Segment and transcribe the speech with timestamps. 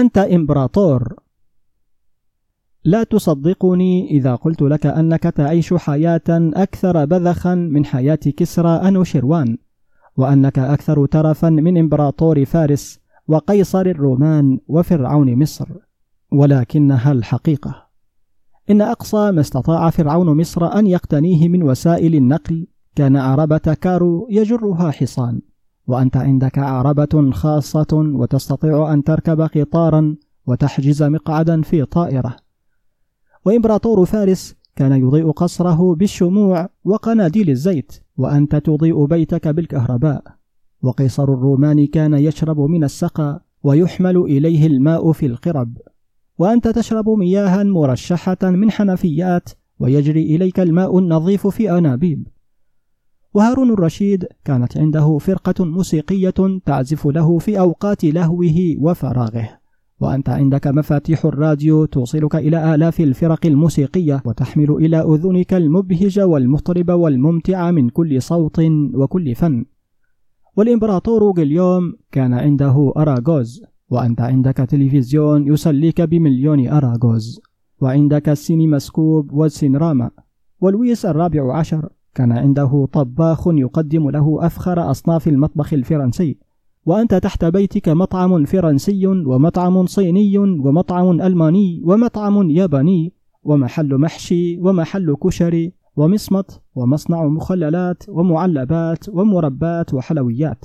[0.00, 1.14] أنت إمبراطور.
[2.84, 9.58] لا تصدقني إذا قلت لك أنك تعيش حياة أكثر بذخا من حياة كسرى أنوشروان
[10.16, 15.68] وأنك أكثر ترفا من إمبراطور فارس وقيصر الرومان وفرعون مصر.
[16.32, 17.88] ولكنها الحقيقة
[18.70, 24.90] إن أقصى ما استطاع فرعون مصر أن يقتنيه من وسائل النقل كان عربة كارو يجرها
[24.90, 25.40] حصان.
[25.88, 30.16] وأنت عندك عربة خاصة وتستطيع أن تركب قطارا
[30.46, 32.36] وتحجز مقعدا في طائرة.
[33.46, 40.22] وإمبراطور فارس كان يضيء قصره بالشموع وقناديل الزيت وأنت تضيء بيتك بالكهرباء.
[40.82, 45.78] وقيصر الرومان كان يشرب من السقا ويحمل إليه الماء في القرب.
[46.38, 52.26] وأنت تشرب مياها مرشحة من حنفيات ويجري إليك الماء النظيف في أنابيب.
[53.34, 59.48] وهارون الرشيد كانت عنده فرقة موسيقية تعزف له في أوقات لهوه وفراغه.
[60.00, 67.70] وأنت عندك مفاتيح الراديو توصلك إلى آلاف الفرق الموسيقية وتحمل إلى أذنك المبهج والمطرب والممتع
[67.70, 68.60] من كل صوت
[68.94, 69.64] وكل فن
[70.56, 73.62] والإمبراطور غليوم كان عنده أراغوز.
[73.90, 77.40] وأنت عندك تلفزيون يسليك بمليون أراغوز.
[77.80, 80.10] وعندك السينماسكوب والسينراما.
[80.60, 86.38] ولويس الرابع عشر كان عنده طباخ يقدم له أفخر أصناف المطبخ الفرنسي.
[86.86, 95.72] وأنت تحت بيتك مطعم فرنسي ومطعم صيني ومطعم ألماني ومطعم ياباني ومحل محشي ومحل كشري
[95.96, 100.64] ومصمت ومصنع مخللات ومعلبات ومربات وحلويات.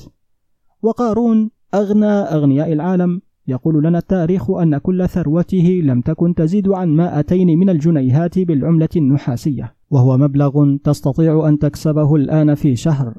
[0.81, 3.21] وقارون أغنى أغنياء العالم.
[3.47, 9.75] يقول لنا التاريخ أن كل ثروته لم تكن تزيد عن مائتين من الجنيهات بالعملة النحاسية.
[9.89, 13.17] وهو مبلغ تستطيع أن تكسبه الآن في شهر.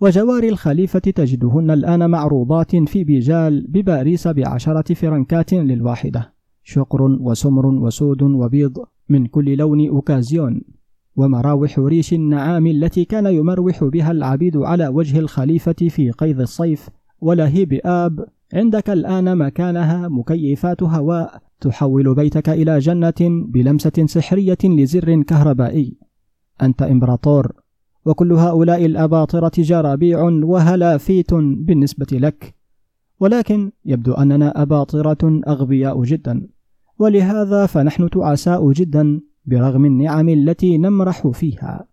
[0.00, 6.32] وجواري الخليفة تجدهن الآن معروضات في بيجال بباريس بعشرة فرنكات للواحدة.
[6.62, 10.62] شقر وسمر وسود وبيض من كل لون أوكازيون.
[11.16, 16.88] ومراوح ريش النعام التي كان يمروح بها العبيد على وجه الخليفة في قيظ الصيف.
[17.20, 21.43] ولهيب آب عندك الآن مكانها مكيفات هواء.
[21.60, 25.96] تحول بيتك إلى جنة بلمسة سحرية لزر كهربائي.
[26.62, 27.52] أنت إمبراطور
[28.06, 32.54] وكل هؤلاء الأباطرة جرابيع وهلافيت بالنسبة لك.
[33.20, 36.46] ولكن يبدو أننا أباطرة أغبياء جدا.
[36.98, 41.86] ولهذا فنحن تعساء جدا برغم النعم التي نمرح فيها.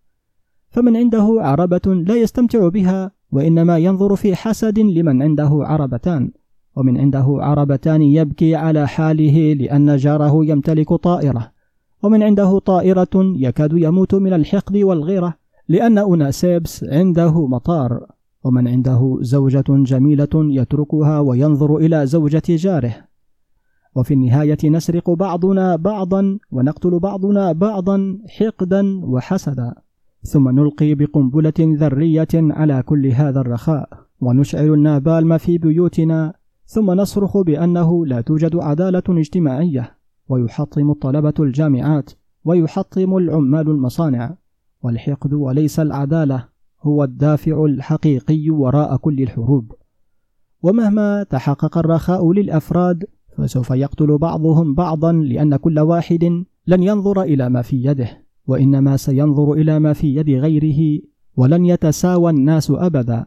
[0.70, 6.32] فمن عنده عربة لا يستمتع بها وإنما ينظر في حسد لمن عنده عربتان.
[6.76, 11.50] ومن عنده عربتان يبكي على حاله لأن جاره يمتلك طائرة.
[12.02, 15.34] ومن عنده طائرة يكاد يموت من الحقد والغيرة
[15.68, 18.06] لأن أوناسيبس عنده مطار.
[18.44, 22.94] ومن عنده زوجة جميلة يتركها وينظر إلى زوجة جاره.
[23.94, 29.74] وفي النهاية نسرق بعضنا بعضا ونقتل بعضنا بعضا حقدا وحسدا.
[30.22, 33.88] ثم نلقي بقنبلة ذرية على كل هذا الرخاء.
[34.20, 36.34] ونشعل النابالم في بيوتنا
[36.72, 42.10] ثم نصرخ بأنه لا توجد عدالة اجتماعية ويحطم الطلبة الجامعات
[42.44, 44.36] ويحطم العمال المصانع
[44.82, 46.48] والحقد وليس العدالة
[46.82, 49.72] هو الدافع الحقيقي وراء كل الحروب.
[50.62, 53.04] ومهما تحقق الرخاء للأفراد
[53.36, 59.52] فسوف يقتل بعضهم بعضا لأن كل واحد لن ينظر إلى ما في يده وإنما سينظر
[59.52, 61.02] إلى ما في يد غيره
[61.36, 63.26] ولن يتساوى الناس أبدا.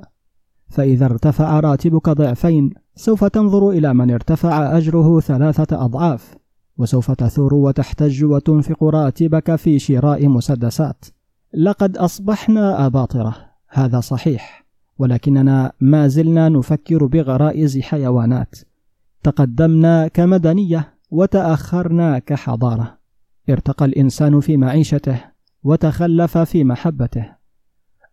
[0.68, 6.36] فإذا ارتفع راتبك ضعفين سوف تنظر إلى من ارتفع أجره ثلاثة أضعاف
[6.78, 11.06] وسوف تثور وتحتج وتنفق راتبك في شراء مسدسات.
[11.54, 13.36] لقد أصبحنا أباطرة
[13.70, 14.66] هذا صحيح
[14.98, 18.56] ولكننا ما زلنا نفكر بغرائز حيوانات.
[19.24, 22.98] تقدمنا كمدنية وتأخرنا كحضارة.
[23.50, 25.22] ارتقى الإنسان في معيشته
[25.64, 27.26] وتخلف في محبته.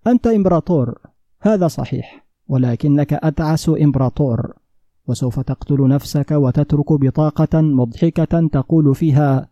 [0.07, 0.99] أنت إمبراطور
[1.41, 4.62] هذا صحيح ولكنك أتعس إمبراطور.
[5.07, 9.49] وسوف تقتل نفسك وتترك بطاقة مضحكة تقول فيها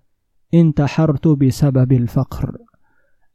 [0.55, 2.57] انتحرت بسبب الفقر.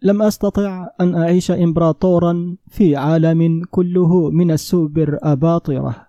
[0.01, 5.95] لم أستطع أن أعيش إمبراطورا في عالم كله من السوبر أباطرة.